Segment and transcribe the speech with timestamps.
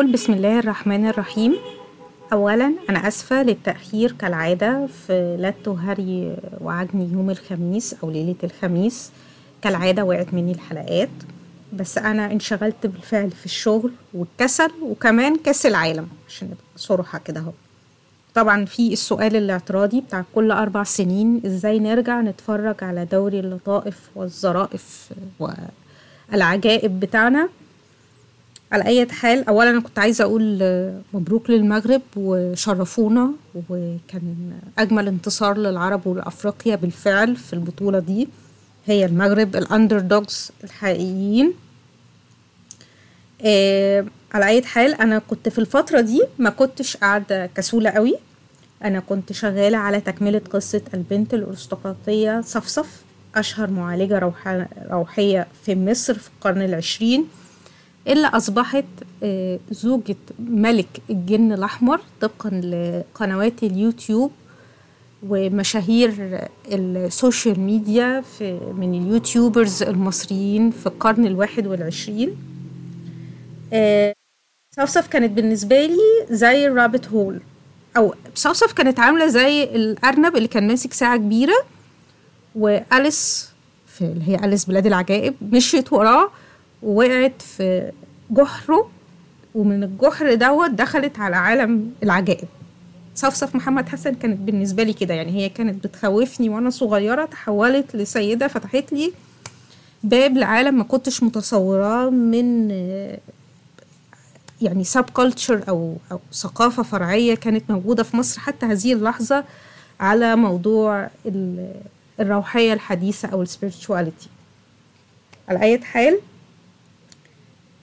[0.00, 1.56] ونقول بسم الله الرحمن الرحيم.
[2.32, 9.10] أولا أنا أسفة للتأخير كالعادة في لاتو هاري وعجني يوم الخميس أو ليلة الخميس
[9.62, 11.08] كالعادة وقعت مني الحلقات.
[11.72, 17.52] بس أنا انشغلت بالفعل في الشغل والكسل وكمان كاس العالم عشان نبقى صراحة كده أهو.
[18.34, 25.10] طبعا في السؤال الاعتراضي بتاع كل أربع سنين إزاي نرجع نتفرج على دوري اللطائف والظرائف
[26.32, 27.48] والعجائب بتاعنا؟
[28.72, 30.58] على أي حال أولا أنا كنت عايزة أقول
[31.12, 33.30] مبروك للمغرب وشرفونا
[33.70, 38.28] وكان أجمل انتصار للعرب ولأفريقيا بالفعل في البطولة دي.
[38.86, 41.54] هي المغرب الأندر دوجز الحقيقيين.
[43.44, 48.14] آه على أي حال أنا كنت في الفترة دي ما كنتش قاعدة كسولة قوي.
[48.84, 53.02] أنا كنت شغالة على تكملة قصة البنت الأرستقراطية صفصف
[53.34, 57.26] أشهر معالجة روح روحية في مصر في القرن العشرين.
[58.08, 58.84] اللي أصبحت
[59.70, 64.32] زوجة ملك الجن الأحمر طبقا لقنوات اليوتيوب
[65.28, 66.40] ومشاهير
[66.72, 72.36] السوشيال ميديا في من ال YouTubers المصريين في القرن الواحد والعشرين.
[74.76, 77.40] صفصف كانت بالنسبة لي زي ال rabbit hole
[77.96, 81.56] أو صفصف كانت عاملة زي الأرنب اللي كان ماسك ساعة كبيرة
[82.54, 83.50] وأليس
[84.00, 86.30] اللي هي أليس بلاد العجائب مشيت وراه.
[86.82, 87.92] ووقعت في
[88.30, 88.90] جحره
[89.54, 92.48] ومن الجحر دوت دخلت على عالم العجائب.
[93.14, 98.48] صفصف محمد حسن كانت بالنسبة لي كده يعني هي كانت بتخوفني وأنا صغيرة تحولت لسيدة
[98.48, 99.12] فتحت لي
[100.02, 102.70] باب لعالم ما كنتش متصوراه من
[104.62, 109.44] يعني subculture أو, أو ثقافة فرعية كانت موجودة في مصر حتى هذه اللحظة
[110.00, 111.10] على موضوع
[112.20, 114.28] الروحية الحديثة أو ال spirituality
[115.48, 116.18] على أي حال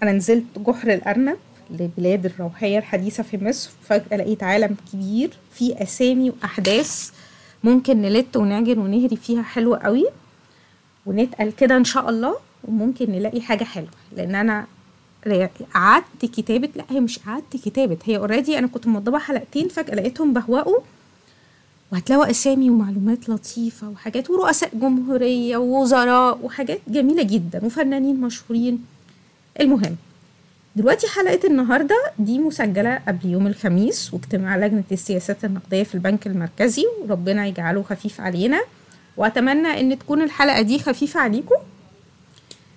[0.03, 1.37] أنا نزلت جحر الأرنب
[1.71, 7.11] لبلاد الروحية الحديثة في مصر فجأة لقيت عالم كبير فيه أسامي وأحداث
[7.63, 10.05] ممكن نلت ونعجن ونهري فيها حلو قوي.
[11.05, 13.89] ونتقل كده إن شاء الله وممكن نلاقي حاجة حلوة.
[14.17, 14.65] لأن أنا
[15.73, 20.33] قعدت كتابة لأ هي مش قعدت كتابة هي already أنا كنت موضبة حلقتين فجأة لقيتهم
[20.33, 20.79] بهوقوا.
[21.91, 28.85] وهتلاقوا أسامي ومعلومات لطيفة وحاجات ورؤساء جمهورية ووزراء وحاجات جميلة جدا وفنانين مشهورين.
[29.59, 29.95] المهم
[30.75, 36.85] دلوقتي حلقة النهاردة دي مسجلة قبل يوم الخميس واجتماع لجنة السياسات النقدية في البنك المركزي
[37.01, 38.61] وربنا يجعله خفيف علينا.
[39.17, 41.55] وأتمنى إن تكون الحلقة دي خفيفة عليكم.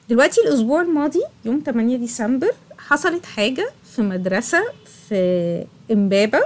[0.08, 4.64] دلوقتي الأسبوع الماضي يوم 8 ديسمبر حصلت حاجة في مدرسة
[5.08, 6.40] في إمبابة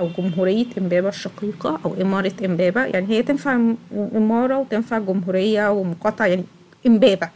[0.00, 2.84] أو جمهورية إمبابة الشقيقة أو إمارة إمبابة.
[2.84, 3.60] يعني هي تنفع
[4.14, 6.44] إمارة وتنفع جمهورية ومقاطعة يعني
[6.86, 7.28] إمبابة.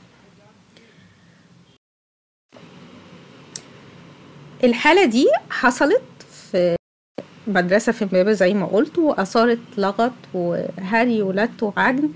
[4.65, 6.03] الحالة دي حصلت
[6.50, 6.77] في
[7.47, 12.09] مدرسة في امبابة زي ما قلت وأثارت لغط وهري ولت وعجن.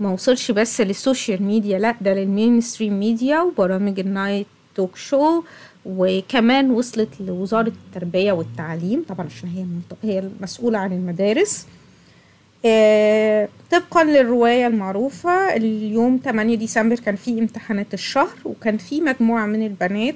[0.00, 5.42] ما وصلش بس للسوشيال ميديا لا ده لل mainstream media وبرامج ال night talk show.
[5.86, 9.64] وكمان وصلت لوزارة التربية والتعليم طبعا عشان هي
[10.10, 11.66] هي المسؤولة عن المدارس.
[12.66, 19.66] آه طبقا للرواية المعروفة اليوم 8 ديسمبر كان في امتحانات الشهر وكان في مجموعة من
[19.66, 20.14] البنات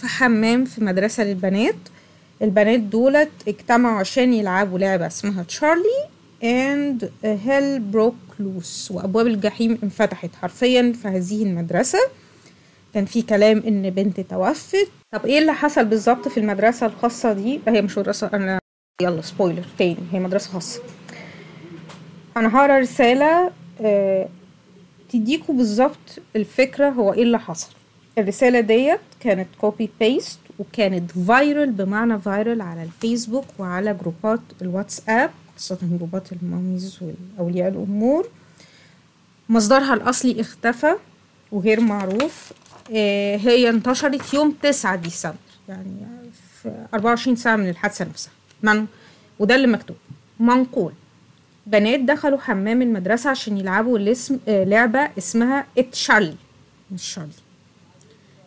[0.00, 1.74] في حمام في مدرسة للبنات.
[2.42, 6.08] البنات دولت اجتمعوا عشان يلعبوا لعبة اسمها تشارلي
[6.44, 11.98] and hell broke loose وأبواب الجحيم انفتحت حرفيا في هذه المدرسة.
[12.94, 14.88] كان في كلام إن بنت توفت.
[15.12, 18.58] طب إيه اللي حصل بالظبط في المدرسة الخاصة دي؟ هي مش مدرسة أنا
[19.02, 20.80] يلا spoiler تاني هي مدرسة خاصة.
[22.36, 23.50] أنا هقرأ رسالة
[23.80, 24.28] آه
[25.12, 27.70] تديكوا بالظبط الفكرة هو إيه اللي حصل.
[28.18, 35.78] الرسالة ديت كانت copy paste وكانت viral بمعنى viral على الفيسبوك وعلى جروبات الواتساب خاصة
[35.82, 38.28] جروبات ال mommies والأولياء الأمور.
[39.48, 40.94] مصدرها الأصلي اختفى
[41.52, 42.52] وغير معروف.
[42.90, 45.36] هي انتشرت يوم 9 ديسمبر
[45.68, 45.96] يعني
[46.62, 48.32] في 24 ساعة من الحادثة نفسها.
[48.62, 48.86] من؟
[49.38, 49.96] وده اللي مكتوب.
[50.40, 50.92] منقول.
[51.66, 56.36] بنات دخلوا حمام المدرسة عشان يلعبوا الاسم لعبة اسمها اتشارلي
[56.90, 57.32] مش شارلي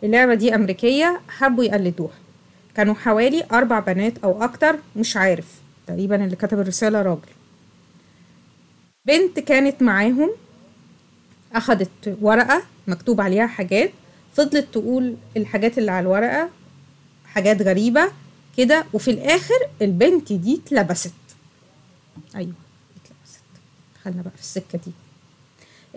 [0.02, 2.14] اللعبة دي أمريكية حبوا يقلدوها.
[2.74, 5.60] كانوا حوالي أربع بنات أو أكتر مش عارف.
[5.86, 7.28] تقريبا اللي كتب الرسالة راجل.
[9.06, 10.30] بنت كانت معاهم
[11.54, 13.90] أخدت ورقة مكتوب عليها حاجات
[14.34, 16.50] فضلت تقول الحاجات اللي على الورقة
[17.26, 18.12] حاجات غريبة
[18.56, 21.14] كده وفي الآخر البنت دي اتلبست.
[22.36, 22.52] أيوة
[22.96, 23.42] اتلبست.
[24.00, 24.92] دخلنا بقى في السكة دي.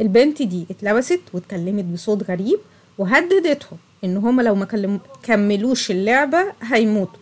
[0.02, 2.60] البنت دي اتلبست واتكلمت بصوت غريب
[2.98, 3.78] وهددتهم.
[4.06, 7.20] إن هما لو ما كملوش اللعبة هيموتوا.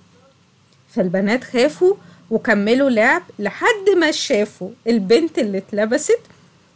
[0.89, 1.95] فالبنات خافوا
[2.31, 6.19] وكملوا لعب لحد ما شافوا البنت اللي اتلبست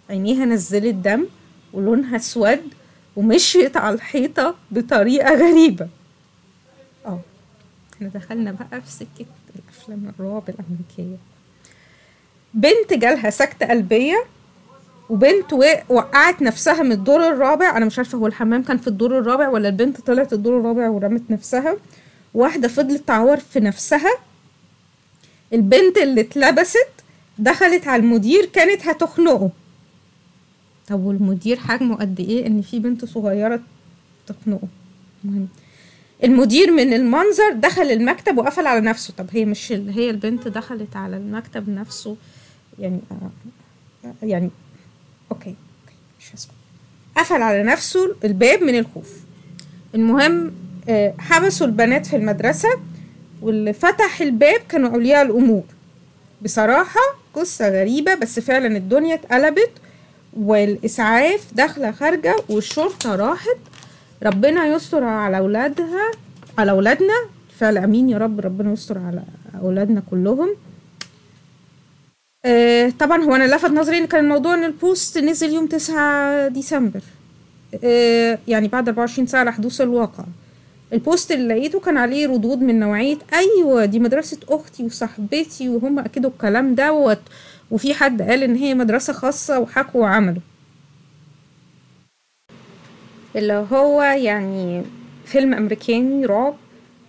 [0.10, 1.26] عينيها نزلت دم
[1.74, 2.62] ولونها أسود
[3.16, 5.88] ومشيت على الحيطة بطريقة غريبة.
[7.06, 7.20] آه
[7.96, 9.26] إحنا دخلنا بقى في سكة
[9.56, 11.18] الأفلام الرعب الأمريكية.
[12.54, 14.26] بنت جالها سكتة قلبية
[15.10, 15.54] وبنت
[15.90, 17.78] وقعت نفسها من الدور الرابع.
[17.78, 21.32] أنا مش عارفة هو الحمام كان في الدور الرابع ولا البنت طلعت الدور الرابع ورمت
[21.32, 21.78] نفسها.
[22.34, 24.12] واحدة فضلت تعور في نفسها.
[25.54, 26.88] البنت اللي اتلبست
[27.40, 29.50] دخلت على المدير كانت هتخنقه.
[30.88, 33.60] طب والمدير حجمه قد إيه؟ إن في بنت صغيرة
[34.28, 34.68] تخنقه.
[35.24, 35.48] مهم.
[36.24, 39.14] المدير من المنظر دخل المكتب وقفل على نفسه.
[39.18, 42.16] طب هي مش هي البنت دخلت على المكتب نفسه.
[42.80, 44.50] يعني آه، يعني
[45.32, 45.56] أوكي.
[46.20, 46.52] مش هسكت.
[47.18, 49.14] قفل على نفسه الباب من الخوف.
[49.96, 50.52] المهم
[50.90, 52.70] آه، حبسوا البنات في المدرسة
[53.42, 55.64] واللي فتح الباب كانوا أولياء الأمور.
[56.42, 57.00] بصراحة
[57.34, 59.72] قصة غريبة بس فعلا الدنيا اتقلبت
[60.38, 63.58] والإسعاف داخلة خارجة والشرطة راحت.
[64.24, 66.12] ربنا يستر على أولادها
[66.58, 67.14] على أولادنا.
[67.60, 69.24] فعلا أمين يا رب ربنا يستر على
[69.62, 70.56] أولادنا كلهم.
[72.48, 77.02] آه، طبعا هو أنا لفت نظري إن كان الموضوع إن البوست نزل يوم 9 ديسمبر.
[77.84, 80.24] آه، يعني بعد 24 ساعة لحدوث الواقع.
[80.94, 86.30] البوست اللي لقيته كان عليه ردود من نوعية أيوه دي مدرسة أختي وصاحبتي وهم أكدوا
[86.30, 87.20] الكلام دوت.
[87.72, 90.42] وفي حد قال إن هي مدرسة خاصة وحكوا وعملوا.
[93.36, 94.84] اللي هو يعني
[95.26, 96.56] فيلم أمريكاني رعب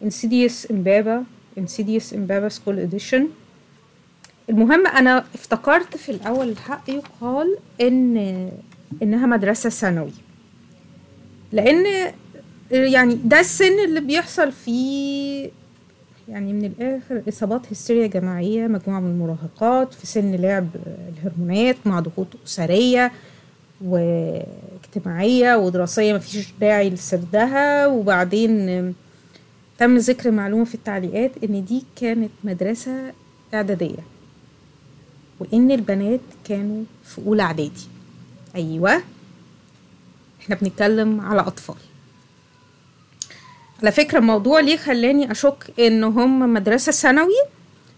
[0.02, 1.24] Insidious امبابة
[1.58, 3.28] Insidious امبابة school edition
[4.50, 8.48] المهم أنا افتكرت في الأول الحق يقال إن
[9.02, 10.10] إنها مدرسة ثانوي.
[11.52, 12.12] لأن
[12.70, 15.50] يعني ده السن اللي بيحصل فيه
[16.28, 20.68] يعني من الآخر إصابات هستيريا جماعية مجموعة من المراهقات في سن لعب
[21.18, 23.12] الهرمونات مع ضغوط أسرية
[23.84, 27.86] واجتماعية ودراسية مفيش داعي لسردها.
[27.86, 28.94] وبعدين
[29.78, 33.12] تم ذكر معلومة في التعليقات إن دي كانت مدرسة
[33.54, 33.98] إعدادية.
[35.40, 37.86] وإن البنات كانوا في أولى إعدادي.
[38.54, 39.02] أيوه.
[40.40, 41.76] إحنا بنتكلم على أطفال.
[43.82, 47.42] على فكرة الموضوع ليه خلاني أشك إن هم مدرسة ثانوي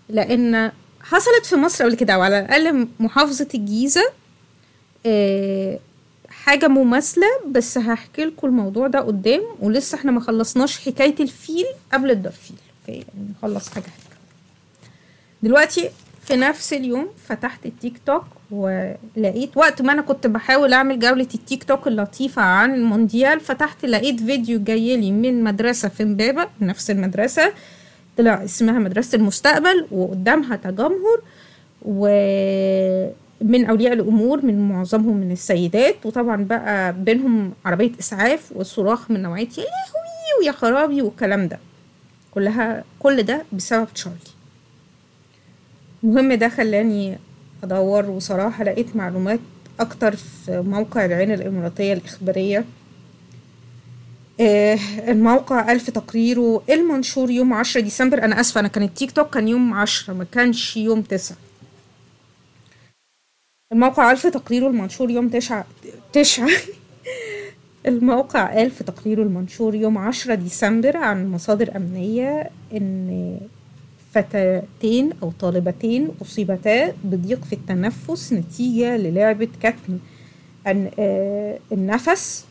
[0.09, 0.73] لأن
[1.03, 4.05] حصلت في مصر قبل كده وعلى الأقل محافظة الجيزة
[5.07, 5.79] آه،
[6.29, 12.11] حاجة مماثلة بس هحكي لكم الموضوع ده قدام ولسه إحنا ما خلصناش حكاية الفيل قبل
[12.11, 14.17] الدرفيل okay يعني نخلص حاجة حاجة
[15.43, 15.91] دلوقتي
[16.21, 21.65] في نفس اليوم فتحت التيك توك ولقيت وقت ما أنا كنت بحاول أعمل جولة التيك
[21.65, 27.53] توك اللطيفة عن المونديال فتحت لقيت فيديو جايلي من مدرسة في امبابة نفس المدرسة
[28.19, 31.21] طلع اسمها مدرسة المستقبل وقدامها تجمهر
[31.83, 39.49] ومن أولياء الأمور من معظمهم من السيدات وطبعا بقى بينهم عربية إسعاف وصراخ من نوعية
[39.49, 41.59] يا لهوي ويا خرابي والكلام ده.
[42.31, 44.19] كلها كل ده بسبب تشارلي.
[46.05, 47.19] المهم ده خلاني
[47.65, 49.41] أدور وصراحة لقيت معلومات
[49.81, 52.65] أكتر في موقع العين الإماراتية الإخبارية.
[54.41, 54.79] آه،
[55.09, 59.75] الموقع ألف تقريره المنشور يوم عشرة ديسمبر؟ أنا آسفة أنا كان التيك توك كان يوم
[59.75, 61.37] عشرة ما كانش يوم تسعة.
[63.73, 65.67] الموقع ألف تقريره المنشور يوم تسعة
[66.13, 66.49] تسعة.
[67.87, 73.41] الموقع قال في تقريره المنشور يوم عشرة ديسمبر عن مصادر أمنية إن
[74.13, 79.99] فتاتين أو طالبتين أصيبتا بضيق في التنفس نتيجة للعبة كتم
[80.67, 82.45] آه، النفس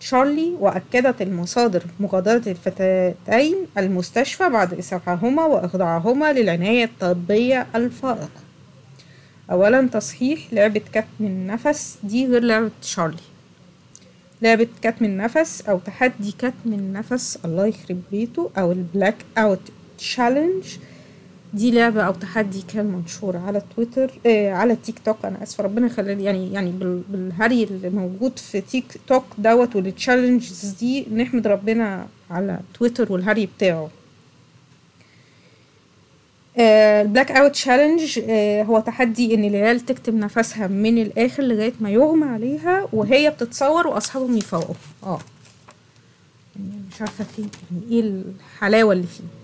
[0.00, 8.28] تشارلي وأكدت المصادر مغادرة الفتاتين المستشفى بعد إسعافهما وإخضاعهما للعناية الطبية الفائقة
[9.50, 13.16] أولا تصحيح لعبة كتم النفس دي غير لعبة تشارلي.
[14.42, 19.60] لعبة كتم النفس أو تحدي كتم النفس الله يخرب بيته أو البلاك أوت
[19.98, 20.64] challenge
[21.54, 25.16] دي لعبة أو تحدي كان منشور على تويتر آه على التيك توك.
[25.24, 29.91] أنا آسفة ربنا يخليني يعني يعني بال- بالهري اللي موجود في تيك توك دوت وال
[29.91, 33.90] challenges دي نحمد ربنا على تويتر والهري بتاعه.
[36.58, 38.20] ال blackout challenge
[38.68, 44.36] هو تحدي إن العيال تكتم نفسها من الآخر لغاية ما يغمى عليها وهي بتتصور وأصحابهم
[44.36, 44.74] يفوقوا.
[45.02, 45.18] آه.
[46.56, 49.43] يعني مش عارفة فين يعني إيه الحلاوة اللي فيه.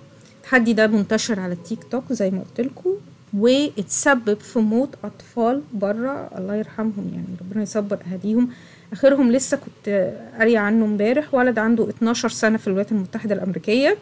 [0.51, 2.91] التحدي ده منتشر على التيك توك زي ما قلت لكم
[3.35, 8.49] واتسبب في موت أطفال بره الله يرحمهم يعني ربنا يصبر أهاليهم.
[8.93, 13.97] آخرهم لسه كنت قارية عنه امبارح ولد عنده 12 سنة في الولايات المتحدة الأمريكية.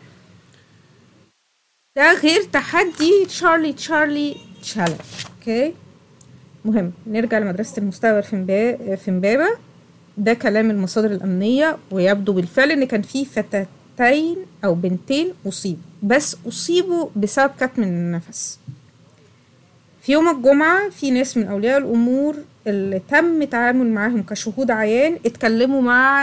[1.96, 5.00] ده غير تحدي تشارلي تشارلي challenge
[5.38, 5.74] okay
[6.64, 9.48] مهم نرجع لمدرسة المستقبل في في امبابة.
[10.18, 17.08] ده كلام المصادر الأمنية ويبدو بالفعل إن كان في فتاتين أو بنتين أصيبوا بس أصيبوا
[17.16, 18.58] بسبب كتم النفس.
[20.02, 22.36] في يوم الجمعة في ناس من أولياء الأمور
[22.66, 26.22] اللي تم التعامل معاهم كشهود عيان اتكلموا مع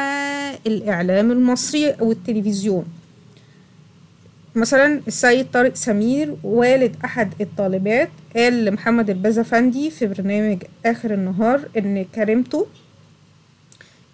[0.67, 2.85] الإعلام المصري أو التلفزيون
[4.55, 12.05] مثلا السيد طارق سمير والد أحد الطالبات قال لمحمد البزفندي في برنامج آخر النهار إن
[12.15, 12.67] كريمته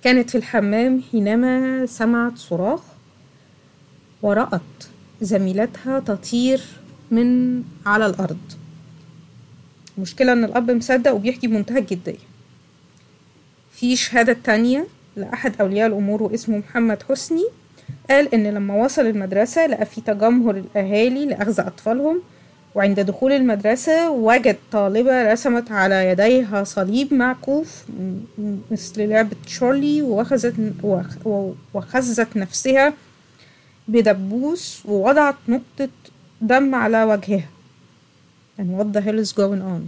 [0.03, 2.81] كانت في الحمام حينما سمعت صراخ
[4.21, 4.61] ورأت
[5.21, 6.61] زميلتها تطير
[7.11, 8.37] من على الأرض.
[9.97, 12.15] المشكلة إن الأب مصدق وبيحكي بمنتهى الجدية.
[13.73, 17.45] في شهادة تانية لأحد أولياء الأمور واسمه محمد حسني
[18.09, 22.21] قال إن لما وصل المدرسة لقى في تجمهر الأهالي لأخذ أطفالهم
[22.75, 27.83] وعند دخول المدرسة وجد طالبة رسمت على يديها صليب معكوف
[28.71, 31.27] مثل لعبة شارلي وأخ-
[31.73, 32.93] وخزت نفسها
[33.87, 35.89] بدبوس ووضعت نقطة
[36.41, 37.49] دم على وجهها.
[38.59, 39.81] يعني what the hell is going on?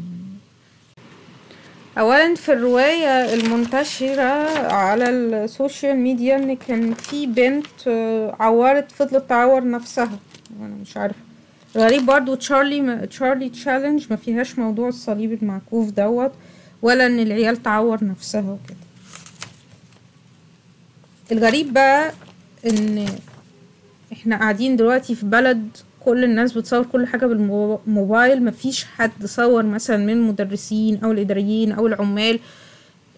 [1.98, 9.70] اولا في الرواية المنتشرة على السوشيال ميديا إن كان في بنت آه، عورت فضلت تعور
[9.70, 10.20] نفسها.
[10.60, 11.20] أنا مش عارفة.
[11.76, 16.32] غريب برضو تشارلي تشارلي تشالنج ما فيهاش موضوع الصليب المعكوف دوت
[16.82, 18.78] ولا إن العيال تعور نفسها وكده.
[21.32, 22.12] الغريب بقى
[22.66, 23.06] إن
[24.14, 29.98] إحنا قاعدين دلوقتي في بلد كل الناس بتصور كل حاجة بالموبايل مفيش حد صور مثلا
[29.98, 32.40] من المدرسين أو الإداريين أو العمال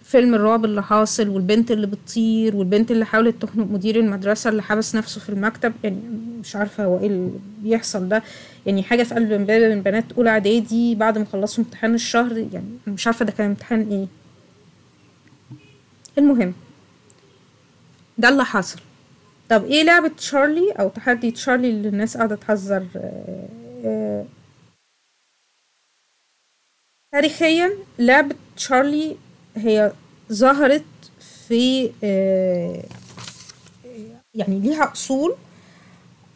[0.04, 4.96] فيلم الرعب اللي حاصل والبنت اللي بتطير والبنت اللي حاولت تخنق مدير المدرسة اللي حبس
[4.96, 5.74] نفسه في المكتب.
[5.84, 5.98] يعني
[6.42, 7.32] مش عارفة هو إيه اللي
[7.64, 8.24] بيحصل ده.
[8.66, 12.66] يعني حاجة في قلب امبابة من بنات أولى إعدادي بعد ما خلصوا امتحان الشهر يعني
[12.88, 14.08] مش عارفة ده كان امتحان إيه.
[16.18, 16.54] المهم
[18.18, 18.80] ده اللي حصل
[19.50, 23.48] طب إيه لعبة تشارلي أو تحدي تشارلي اللي الناس قاعدة تهزر آه،
[23.86, 24.26] آه،
[27.12, 29.16] تاريخيا لعبة تشارلي
[29.56, 29.92] هي
[30.34, 30.84] ظهرت
[31.48, 32.84] في آه،
[34.34, 35.36] يعني ليها أصول.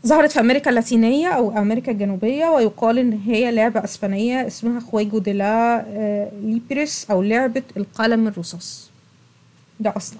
[0.07, 5.33] ظهرت في أمريكا اللاتينية أو أمريكا الجنوبية ويقال إن هي لعبة أسبانية اسمها juego de
[5.33, 8.89] la آه، lápiz أو لعبة القلم الرصاص.
[9.79, 10.19] ده أصلا.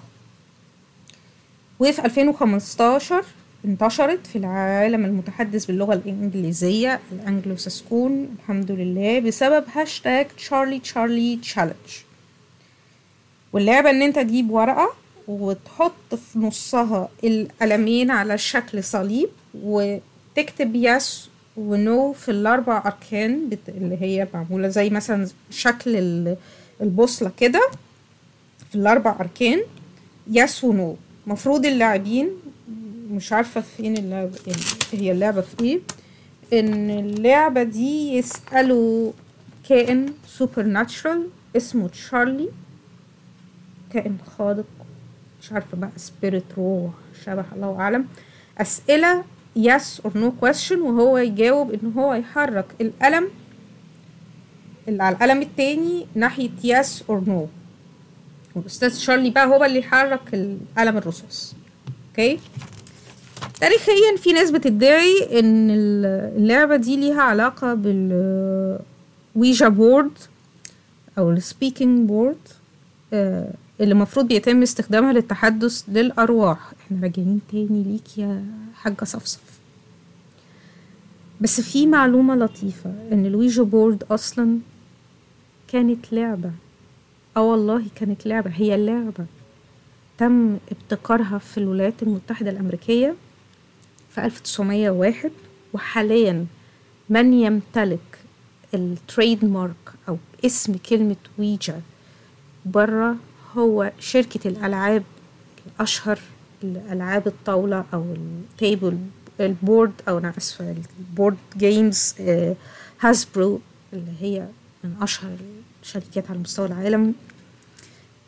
[1.80, 3.24] وفي 2015
[3.64, 11.74] انتشرت في العالم المتحدث باللغة الإنجليزية الأنجلو ساكسون الحمد لله بسبب هاشتاج تشارلي تشارلي challenge
[13.52, 14.92] واللعبة إن أنت تجيب ورقة
[15.28, 24.28] وتحط في نصها القلمين على شكل صليب وتكتب يس ونو في الأربع أركان اللي هي
[24.34, 26.36] معمولة زي مثلا شكل ال-
[26.80, 27.70] البوصلة كده
[28.70, 29.60] في الأربع أركان
[30.30, 30.96] يس ونو
[31.26, 32.28] مفروض اللاعبين
[33.10, 34.38] مش عارفة فين اللعبة
[34.92, 35.80] هي اللعبة في إيه
[36.60, 39.12] إن اللعبة دي يسألوا
[39.68, 42.48] كائن supernatural اسمه تشارلي.
[43.92, 44.64] كائن خارق
[45.42, 46.92] مش عارفة بقى spirit روح
[47.24, 48.06] شبه الله أعلم.
[48.58, 49.24] أسئلة
[49.58, 53.28] yes or no question وهو يجاوب إن هو يحرك القلم
[54.88, 57.59] اللي على القلم التاني ناحية yes or no.
[58.54, 61.54] والأستاذ شارلي بقى هو اللي يحرك القلم الرصاص.
[62.10, 62.38] okay؟
[63.60, 65.70] تاريخيا في ناس بتدعي إن
[66.36, 68.78] اللعبة دي ليها علاقة بال
[69.34, 70.10] Ouija board
[71.18, 72.48] أو ال speaking board
[73.12, 76.72] اللي المفروض بيتم استخدامها للتحدث للأرواح.
[76.86, 79.40] إحنا راجعين تاني ليك يا حاجة صفصف.
[81.40, 84.58] بس في معلومة لطيفة إن ال Ouija board أصلا
[85.68, 86.50] كانت لعبة.
[87.36, 89.26] آه والله كانت لعبة هي لعبة
[90.18, 93.14] تم ابتكارها في الولايات المتحدة الأمريكية
[94.10, 95.30] في 1901
[95.72, 96.46] وحاليا
[97.08, 98.18] من يمتلك
[98.74, 101.80] ال trademark أو اسم كلمة Ouija
[102.66, 103.16] board
[103.56, 105.02] هو شركة الألعاب
[105.66, 106.18] الأشهر
[106.64, 108.98] الألعاب الطاولة أو ال table
[109.40, 112.14] ال board أو أنا آسفة ال board games
[113.00, 113.60] هاسبرو
[113.92, 114.46] اللي هي
[114.84, 115.36] من أشهر
[115.82, 117.14] الشركات على مستوى العالم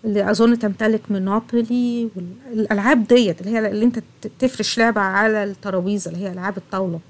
[0.04, 4.02] اللي أظن تمتلك مونوبولي والألعاب ديت اللي هي اللي أنت
[4.38, 7.00] تفرش لعبة على الترابيزة اللي هي ألعاب الطاولة.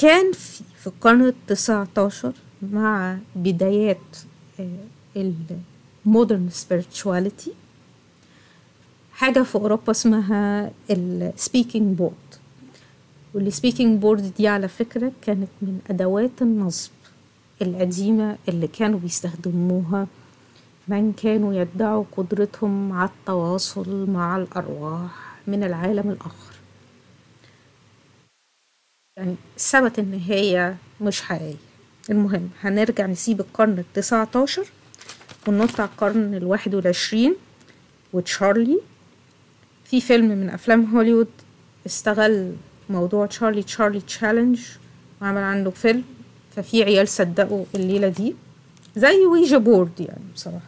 [0.00, 2.32] كان في, في القرن التسعة عشر
[2.72, 4.16] مع بدايات
[5.16, 7.50] ال modern spirituality
[9.12, 12.12] حاجة في أوروبا اسمها ال speaking board
[13.34, 16.90] وال speaking board دي على فكرة كانت من أدوات النصب.
[17.62, 20.06] القديمة اللي كانوا بيستخدموها
[20.88, 25.10] من كانوا يدعوا قدرتهم على التواصل مع الأرواح
[25.46, 26.54] من العالم الآخر.
[29.16, 31.56] يعني ثبت إن هي مش حقيقية.
[32.10, 34.66] المهم هنرجع نسيب القرن التسعة عشر
[35.48, 37.36] وننط على القرن الواحد والعشرين
[38.12, 38.80] وتشارلي.
[39.84, 41.28] في فيلم من أفلام هوليوود
[41.86, 42.56] استغل
[42.90, 44.60] موضوع تشارلي تشارلي تشالنج
[45.22, 46.04] وعمل عنه فيلم.
[46.58, 48.34] ففي عيال صدقوا الليلة دي؟
[48.96, 50.66] زي Ouija board يعني بصراحة.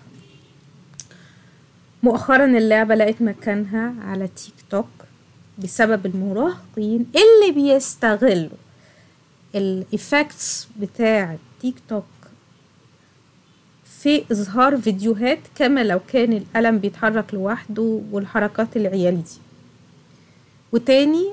[2.02, 4.86] مؤخرا اللعبة لقت مكانها على تيك توك
[5.58, 8.56] بسبب المراهقين اللي بيستغلوا
[9.54, 12.04] ال effects بتاع تيك توك
[13.84, 19.38] في إظهار فيديوهات كما لو كان القلم بيتحرك لوحده والحركات العيالي دي.
[20.72, 21.30] وتاني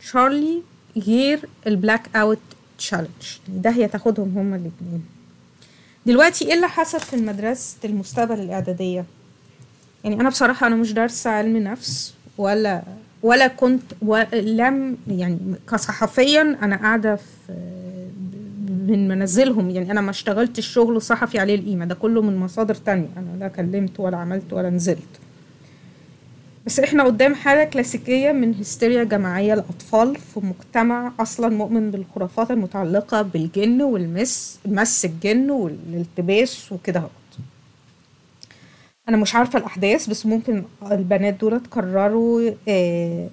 [0.00, 0.62] شارلي
[0.96, 2.38] غير ال blackout
[2.78, 5.04] challenge ده هي تاخدهم هما الاتنين.
[6.06, 9.04] دلوقتي إيه اللي حصل في مدرسة المستقبل الإعدادية؟
[10.04, 12.82] يعني أنا بصراحة أنا مش دارسة علم نفس ولا
[13.22, 15.38] ولا كنت ولم يعني
[15.70, 17.52] كصحفيا أنا قاعدة في
[18.88, 19.70] من منزلهم.
[19.70, 23.08] يعني أنا ما اشتغلتش شغل صحفي عليه القيمة ده كله من مصادر تانية.
[23.16, 24.98] أنا لا كلمت ولا عملت ولا نزلت.
[26.66, 33.22] بس إحنا قدام حالة كلاسيكية من هستيريا جماعية لأطفال في مجتمع أصلا مؤمن بالخرافات المتعلقة
[33.22, 37.02] بالجن والمس مس الجن والالتباس وكده
[39.08, 43.28] أنا مش عارفة الأحداث بس ممكن البنات دول قرروا آه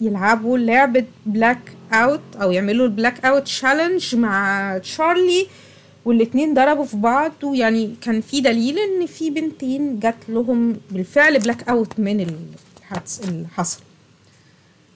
[0.00, 5.46] يلعبوا لعبة blackout أو يعملوا ال blackout challenge مع تشارلي
[6.04, 12.00] والاتنين ضربوا في بعض ويعني كان في دليل إن في بنتين جات لهم بالفعل blackout
[12.00, 12.20] من
[12.80, 13.80] الحدث اللي حصل.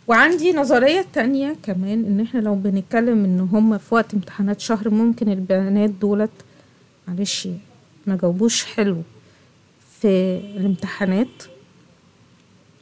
[0.08, 5.28] وعندي نظرية تانية كمان إن إحنا لو بنتكلم إن هم في وقت امتحانات شهر ممكن
[5.32, 6.30] البنات دولت
[7.08, 7.48] معلش
[8.06, 8.96] ما جاوبوش حلو
[10.00, 11.42] في الامتحانات.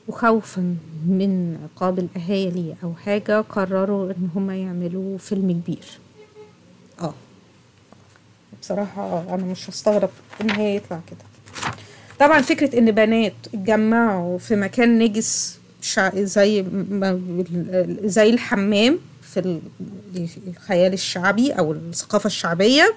[0.09, 5.85] وخوفا من عقاب الاهالي أو حاجة قرروا إن هم يعملوا فيلم كبير.
[8.63, 11.19] بصراحة أنا مش هستغرب إن هي يطلع كده
[12.21, 15.59] طبعا فكرة إن بنات اتجمعوا في مكان نجس.
[16.15, 16.65] زي.
[18.05, 19.61] زي الحمام في
[20.47, 22.95] الخيال الشعبي أو الثقافة الشعبية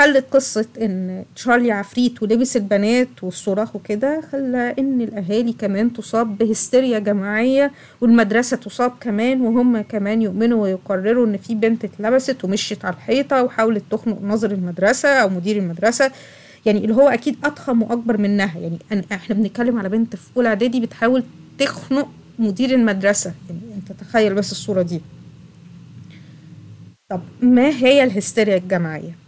[0.00, 6.98] خلت قصة إن تشارلي عفريت ولبس البنات والصراخ وكده خلى إن الأهالي كمان تصاب بهستيريا
[6.98, 13.42] جماعية والمدرسة تصاب كمان وهم كمان يؤمنوا ويقرروا إن في بنت اتلبست ومشيت على الحيطة
[13.42, 16.10] وحاولت تخنق ناظر المدرسة أو مدير المدرسة.
[16.66, 18.58] يعني اللي هو أكيد أضخم وأكبر منها.
[18.58, 21.22] يعني إحنا بنتكلم على بنت في أولى إعدادي بتحاول
[21.58, 22.08] تخنق
[22.38, 23.34] مدير المدرسة.
[23.48, 25.00] يعني أنت تخيل بس الصورة دي.
[27.08, 29.19] طب ما هي الهستيريا الجماعية؟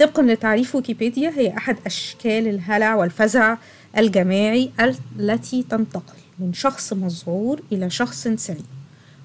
[0.00, 3.56] طبقا لتعريف ويكيبيديا هي أحد أشكال الهلع والفزع
[3.98, 4.70] الجماعي
[5.18, 8.66] التي تنتقل من شخص مذعور إلى شخص سليم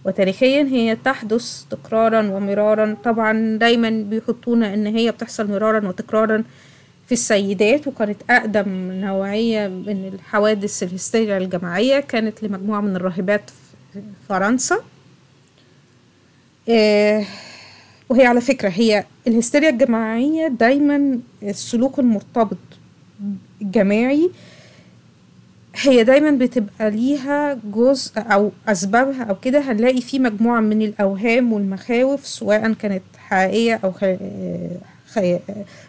[0.06, 6.44] وتاريخيا هي تحدث تكرارا ومرارا طبعا دايما بيحطونا إن هي بتحصل مرارا وتكرارا
[7.08, 13.50] في السيدات وكانت أقدم نوعية من الحوادث الهستيريا الجماعية كانت لمجموعة من الراهبات
[13.94, 14.80] في فرنسا.
[16.68, 17.26] إيه
[18.10, 22.58] وهي على فكرة هي الهستيريا الجماعية دايما السلوك المرتبط
[23.62, 24.30] الجماعي
[25.76, 29.60] هي دايما بتبقى ليها جزء أو أسبابها أو كده.
[29.60, 34.18] هنلاقي في مجموعة من الأوهام والمخاوف سواء كانت حقيقية أو خي...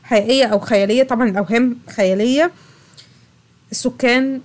[0.02, 1.02] حقيقية أو خيالية.
[1.02, 2.50] طبعا الأوهام خيالية.
[3.70, 4.40] السكان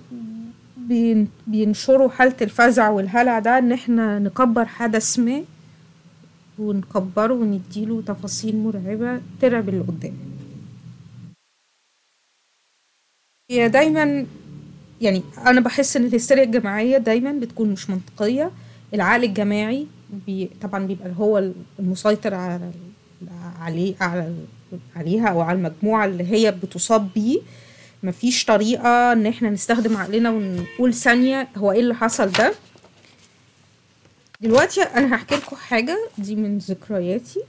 [1.46, 5.42] بينشروا حالة الفزع والهلع ده إن إحنا نكبر حدث ما.
[6.58, 10.14] ونكبره ونديله تفاصيل مرعبة ترعب اللي قدام
[13.50, 14.26] هي دايما
[15.00, 18.50] يعني أنا بحس إن الهستيريا الجماعية دايما بتكون مش منطقية.
[18.94, 19.86] العقل الجماعي
[20.26, 22.70] بي طبعا بيبقى هو المسيطر على
[23.60, 24.34] عليه على
[24.96, 27.40] عليها أو على المجموعة اللي هي بتصاب بيه.
[28.02, 32.54] مفيش طريقة إن إحنا نستخدم عقلنا ونقول ثانية هو إيه اللي حصل ده.
[34.40, 37.40] دلوقتي أنا هحكي لكم حاجة دي من ذكرياتي.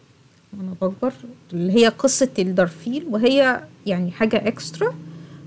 [0.58, 1.14] وأنا بكبر
[1.54, 4.96] اللي هي قصة الدرفيل وهي يعني حاجة اكسترا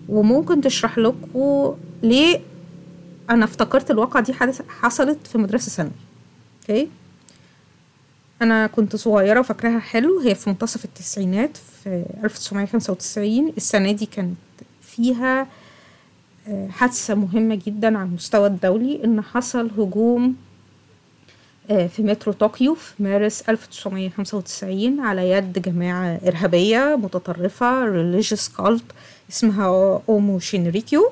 [0.09, 2.41] وممكن تشرح لكم ليه
[3.31, 4.33] أنا افتكرت الواقعة دي
[4.69, 5.93] حصلت في مدرسة ثانوي.
[6.71, 6.89] Okay؟
[8.43, 10.21] أنا كنت صغيرة وفاكراها حلو.
[10.21, 14.37] هي في منتصف التسعينات في 1995 السنة دي كانت
[14.83, 15.47] فيها
[16.49, 20.37] آه، حادثة مهمة جدا على المستوى الدولي إن حصل هجوم
[21.71, 28.83] في مترو طوكيو في مارس 1995 على يد جماعة إرهابية متطرفة religious cult
[29.31, 31.11] اسمها أومو شينريكيو.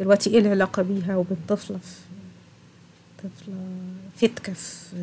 [0.00, 1.96] دلوقتي إيه العلاقة بيها وبين طفلة في
[3.18, 3.54] طفلة
[4.16, 4.96] فتكة في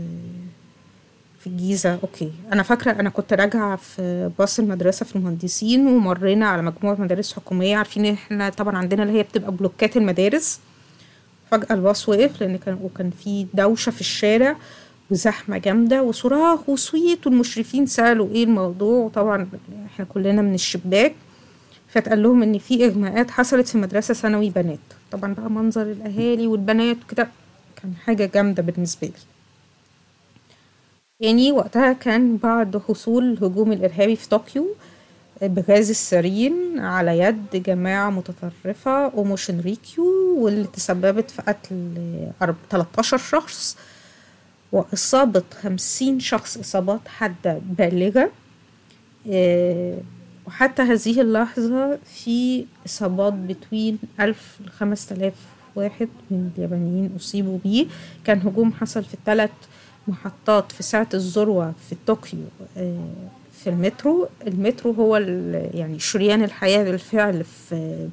[1.40, 2.32] في الجيزة؟ Okay.
[2.54, 7.78] أنا فاكرة أنا كنت راجعة في باص المدرسة في المهندسين ومرينا على مجموعة مدارس حكومية.
[7.78, 10.60] عارفين إحنا طبعا عندنا اللي هي بتبقى بلوكات المدارس؟
[11.52, 14.56] فجأة الباص وقف لأن كان وكان في دوشة في الشارع
[15.12, 19.06] وزحمة جامدة وصراخ وصويت والمشرفين سألوا إيه الموضوع.
[19.06, 19.48] وطبعا
[19.86, 21.16] إحنا كلنا من الشباك.
[21.88, 24.80] فاتقال لهم إن في إغماءات حصلت في مدرسة ثانوي بنات.
[25.12, 27.28] طبعا بقى منظر الأهالي والبنات وكده
[27.82, 29.14] كان حاجة جامدة بالنسبة لي.
[31.20, 34.68] يعني وقتها كان بعد حصول الهجوم الإرهابي في طوكيو
[35.42, 40.06] بغاز السرين على يد جماعة متطرفة أومو شينريكيو
[40.38, 41.96] واللي تسببت في قتل
[42.44, 43.78] أرب- 13 شخص
[44.72, 48.32] وإصابة 50 شخص إصابات حادة بالغة.
[49.32, 49.98] آه،
[50.48, 55.34] وحتى هذه اللحظة في إصابات between ألف ل 5000
[55.76, 57.86] واحد من اليابانيين أصيبوا بيه.
[58.24, 59.50] كان هجوم حصل في ثلاث
[60.08, 62.40] محطات في ساعة الذروة في طوكيو.
[62.78, 63.00] آه،
[63.64, 64.28] في المترو.
[64.48, 65.18] المترو هو
[65.74, 68.08] يعني شريان الحياة بالفعل في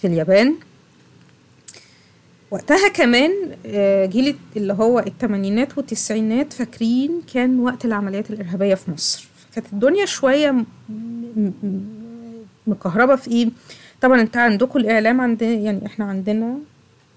[0.00, 0.54] في اليابان.
[2.50, 3.30] وقتها كمان
[3.66, 9.28] آه، جيل اللي هو الثمانينات والتسعينات فاكرين كان وقت العمليات الإرهابية في مصر.
[9.54, 10.64] كانت الدنيا شوية
[12.66, 13.48] مكهربة في إيه؟
[14.00, 16.58] طبعا انت عندكم الإعلام عندنا يعني إحنا عندنا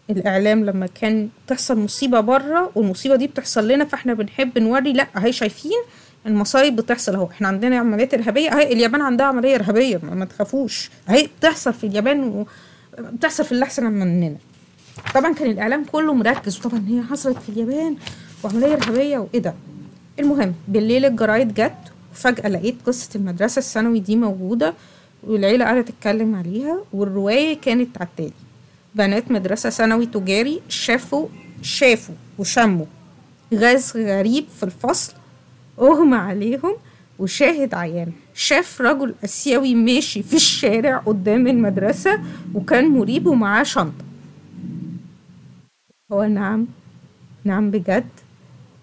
[0.10, 5.32] الإعلام لما كان تحصل مصيبة بره والمصيبة دي بتحصل لنا فإحنا بنحب نوري لأ هي
[5.34, 5.82] شايفين
[6.26, 7.26] المصايب بتحصل اهو.
[7.32, 8.50] إحنا عندنا عمليات إرهابية.
[8.50, 10.90] أهي اليابان عندها عملية إرهابية ما, تخافوش.
[11.10, 12.46] أهي بتحصل في اليابان و
[13.00, 14.36] بتحصل في اللي أحسن مننا.
[15.16, 16.58] طبعا كان الإعلام كله مركز.
[16.58, 17.96] وطبعا هي حصلت في اليابان
[18.44, 19.54] وعملية إرهابية وإيه ده.
[20.20, 21.74] المهم بالليل الجرايد جت
[22.14, 24.74] وفجأة لقيت قصة المدرسة الثانوي دي موجودة
[25.24, 28.34] والعيلة قاعدة تتكلم عليها والرواية كانت على التالي.
[28.96, 31.28] بنات مدرسة ثانوي تجاري شافوا
[31.62, 32.86] شافوا وشموا
[33.54, 35.14] غاز غريب في الفصل
[35.80, 36.76] اغمى عليهم.
[37.20, 42.20] وشاهد عيان شاف رجل آسيوي ماشي في الشارع قدام المدرسة
[42.54, 44.06] وكان مريب ومعاه شنطة.
[46.12, 46.68] هو نعم
[47.44, 48.06] نعم بجد.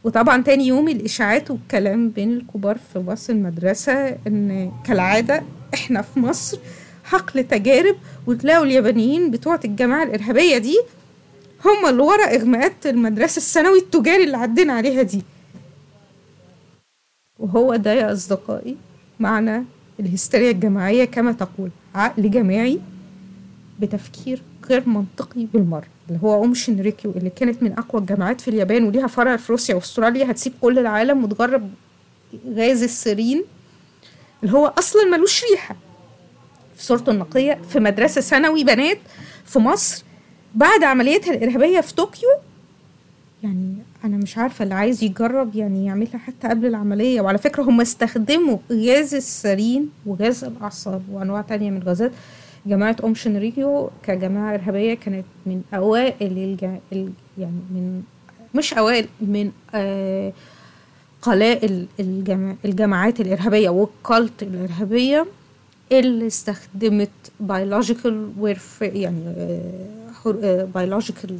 [0.04, 5.42] وطبعا تاني يوم الإشاعات والكلام بين الكبار في باص المدرسة إن كالعادة
[5.74, 6.59] إحنا في مصر
[7.04, 10.78] حقل تجارب وتلاقوا اليابانيين بتوع الجماعة الإرهابية دي
[11.64, 15.22] هم اللي ورا إغماءات المدرسة الثانوي التجاري اللي عدينا عليها دي.
[17.38, 18.77] وهو ده يا أصدقائي
[19.20, 19.64] معنى
[20.01, 22.81] الهستيريا الجماعية كما تقول عقل جماعي
[23.81, 28.85] بتفكير غير منطقي بالمرة اللي هو أم شينريكيو اللي كانت من أقوى الجماعات في اليابان
[28.85, 31.70] وليها فرع في روسيا وأستراليا هتسيب كل العالم وتجرب
[32.55, 33.44] غاز السرين
[34.42, 35.77] اللي هو أصلا ملوش ريحة.
[36.77, 38.99] في صورته النقية في مدرسة ثانوي بنات
[39.44, 40.05] في مصر
[40.55, 42.29] بعد عمليتها الإرهابية في طوكيو
[43.46, 47.20] يعني أنا مش عارفة اللي عايز يجرب يعني يعملها حتى قبل العملية.
[47.20, 52.12] وعلى فكرة هم استخدموا غاز السرين وغاز الأعصاب وأنواع تانية من الغازات.
[52.66, 56.64] جماعة أم شينريكيو كجماعة إرهابية كانت من أوائل الج...
[56.92, 57.11] ال...
[57.38, 58.02] يعني من
[58.54, 60.32] مش أوائل من آه
[61.22, 62.54] قلائل الجماع...
[62.64, 65.26] الجماعات الإرهابية وال cult الإرهابية
[65.92, 69.35] اللي استخدمت biological warfare يعني
[70.74, 71.38] biological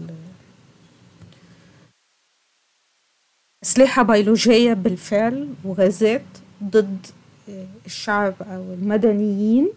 [3.64, 6.23] أسلحة بيولوجية بالفعل وغازات
[6.64, 7.07] ضد
[7.49, 9.69] آه، الشعب أو المدنيين.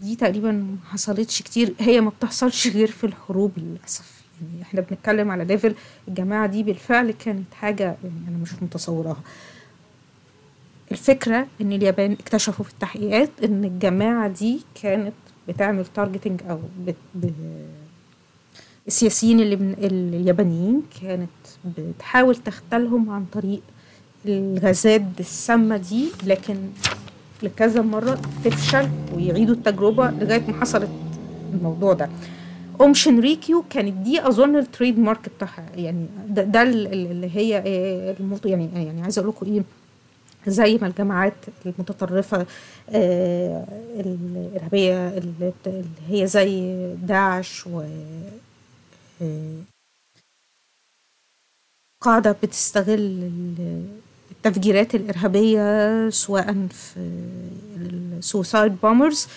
[0.00, 1.74] دي تقريبا ما حصلتش كتير.
[1.78, 4.22] هي ما بتحصلش غير في الحروب للأسف.
[4.42, 5.74] يعني إحنا بنتكلم على level
[6.08, 9.22] الجماعة دي بالفعل كانت حاجة يعني أنا مش متصوراها.
[10.92, 15.14] الفكرة إن اليابان اكتشفوا في التحقيقات إن الجماعة دي كانت
[15.48, 16.96] بتعمل targeting أو بت.
[18.86, 21.28] السياسيين اللي من اليابانيين كانت
[21.78, 23.60] بتحاول تقتلهم عن طريق
[24.26, 26.56] الغازات السامة دي لكن
[27.42, 30.90] لكذا مرة تفشل ويعيدوا التجربة لغاية ما حصلت
[31.54, 32.08] الموضوع ده.
[32.80, 35.66] أوم شينريكيو كانت دي أظن ال trademark بتاعها.
[35.76, 39.62] يعني ده, ده ال- ال- اللي هي آه، الموضوع يعني يعني عايزة أقول لكم إيه
[40.46, 41.34] زي ما الجماعات
[41.66, 42.46] المتطرفة
[42.90, 43.64] آه،
[44.00, 45.52] الإرهابية اللي
[46.08, 47.68] هي زي داعش
[52.00, 53.30] قاعدة بتستغل
[54.30, 57.10] التفجيرات الإرهابية سواء في
[57.76, 59.28] السوسايد بومرز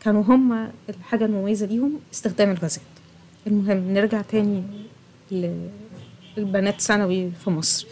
[0.00, 2.82] كانوا هم الحاجة المميزة ليهم استخدام الغازات.
[3.46, 4.62] المهم نرجع تاني
[6.36, 7.86] للبنات ثانوي في مصر.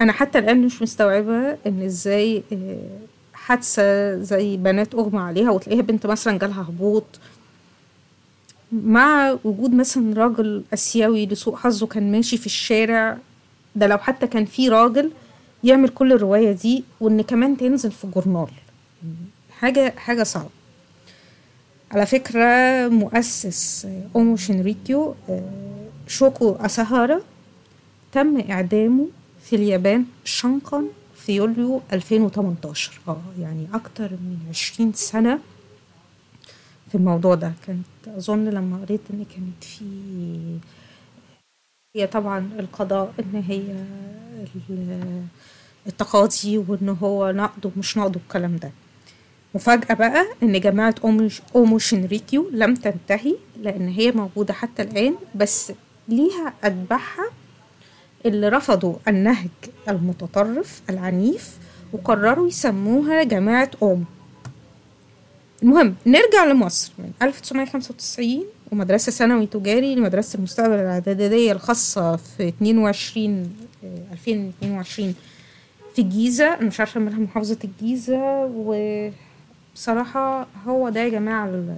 [0.00, 2.42] أنا حتى الآن مش مستوعبة إن إزاي
[3.32, 7.04] حادثة زي بنات أغمى عليها وتلاقيها بنت مثلا جالها هبوط
[8.84, 13.18] مع وجود مثلا راجل آسيوي لسوء حظه كان ماشي في الشارع
[13.76, 15.10] ده لو حتى كان في راجل
[15.64, 18.46] يعمل كل الرواية دي وإن كمان تنزل في جورنال.
[19.58, 20.48] حاجة حاجة صعبة.
[21.92, 22.44] على فكرة
[22.88, 25.14] مؤسس أومو شينريكيو
[26.06, 27.20] شوكو أساهارا
[28.12, 29.06] تم إعدامه
[29.44, 30.84] في اليابان شنقا
[31.16, 35.38] في يوليو 2018 آه يعني أكتر من 20 سنة
[36.94, 37.52] في الموضوع ده.
[37.66, 39.84] كانت أظن لما قريت إن كانت في
[41.96, 43.62] هي طبعا القضاء إن هي
[45.86, 48.70] التقاضي وإن هو نقد ومش نقد والكلام ده.
[49.54, 50.94] مفاجأة بقى إن جماعة
[51.54, 55.72] أومو شينريكيو لم تنتهي لأن هي موجودة حتى الآن بس
[56.08, 57.30] ليها أتباعها
[58.26, 59.48] اللي رفضوا النهج
[59.88, 61.58] المتطرف العنيف
[61.92, 64.04] وقرروا يسموها جماعة أوم
[65.64, 66.92] المهم نرجع لمصر.
[66.98, 73.56] من 1995 ومدرسة ثانوي تجاري لمدرسة المستقبل الإعدادية الخاصة في 22
[74.12, 75.14] 2022
[75.94, 76.54] في الجيزة.
[76.54, 78.50] أنا مش عارفة منها محافظة الجيزة
[79.74, 81.76] وبصراحة هو ده يا جماعة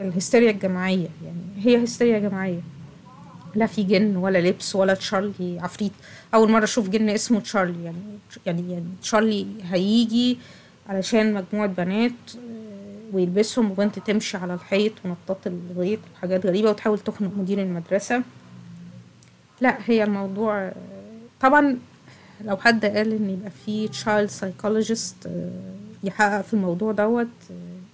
[0.00, 1.08] الهستيريا الجماعية.
[1.24, 2.60] يعني هي هستيريا جماعية.
[3.54, 5.92] لا في جن ولا لبس ولا تشارلي عفريت.
[6.34, 7.84] أول مرة أشوف جن اسمه تشارلي.
[7.84, 7.98] يعني
[8.46, 10.38] يعني يعني تشارلي هيجي
[10.90, 12.12] علشان مجموعة بنات
[13.12, 18.22] ويلبسهم وبنت تمشي على الحيط ونطاط الغيط وحاجات غريبة وتحاول تخنق مدير المدرسة.
[19.60, 20.72] لا هي الموضوع
[21.40, 21.78] طبعا
[22.44, 25.30] لو حد قال إن يبقى في child psychologist
[26.04, 27.26] يحقق في الموضوع دوت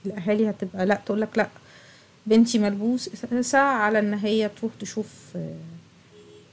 [0.07, 1.49] الأهالي هتبقى لا تقول لك لا
[2.27, 5.37] بنتي ملبوسة على إن هي تروح تشوف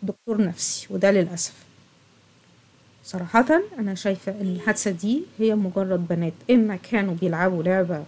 [0.03, 1.62] دكتور نفسي وده للأسف.
[3.03, 8.03] صراحة أنا شايفة إن الحادثة دي هي مجرد بنات إما كانوا بيلعبوا لعبة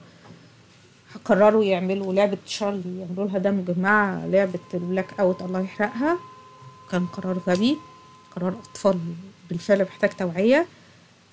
[1.26, 6.18] قرروا يعملوا لعبة تشارلي يعملوا لها دمج مع لعبة البلاك أوت الله يحرقها
[6.92, 7.78] كان قرار غبي
[8.36, 9.00] قرار أطفال
[9.50, 10.66] بالفعل محتاج توعية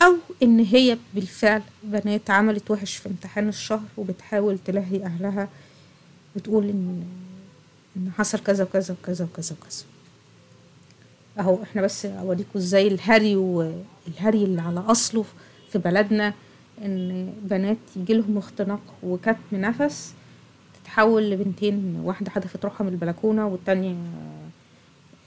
[0.02, 5.48] أو إن هي بالفعل بنات عملت وحش في امتحان الشهر وبتحاول تلهي أهلها
[6.36, 7.04] وتقول ان
[7.96, 9.84] إن حصل كذا وكذا وكذا وكذا وكذا.
[11.38, 15.24] أهو إحنا بس اوريكم إزاي الهري والهري اللي على أصله
[15.72, 16.34] في بلدنا
[16.84, 20.12] إن بنات يجي لهم اختناق وكتم نفس
[20.82, 23.94] تتحول لبنتين واحدة حدفت روحها من البلكونة والتانية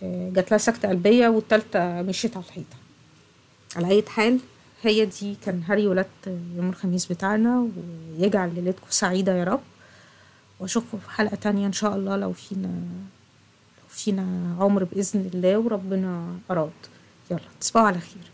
[0.03, 2.75] جات لها سكتة قلبية والتالتة مشيت على الحيطة.
[3.75, 4.39] على أي حال
[4.83, 6.05] هي دي كان هري ولاد
[6.55, 7.67] يوم الخميس بتاعنا
[8.19, 9.59] ويجعل ليلتكم سعيدة يا رب.
[10.59, 12.69] وأشوفكم في حلقة تانية إن شاء الله لو فينا
[13.95, 16.71] فينا عمر بإذن الله وربنا أراد.
[17.31, 18.25] يلا تصبحوا على خير.